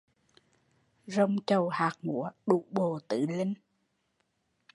Rồng 1.07 1.35
chầu 1.47 1.69
hạc 1.69 1.97
múa 2.01 2.29
đủ 2.47 2.65
bộ 2.71 2.99
tứ 3.07 3.25
linh 3.25 3.53